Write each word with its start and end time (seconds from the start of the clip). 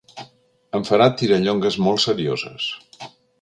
En 0.79 0.87
farà 0.87 1.07
tirallongues 1.19 1.77
molt 1.89 2.03
serioses. 2.07 2.67